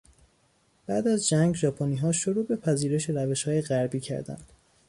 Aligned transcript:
بعد 0.87 1.07
از 1.07 1.27
جنگ 1.27 1.55
ژاپنیها 1.55 2.11
شروع 2.11 2.45
به 2.45 2.55
پذیرش 2.55 3.09
روشهای 3.09 3.61
غربی 3.61 3.99
کردند. 3.99 4.53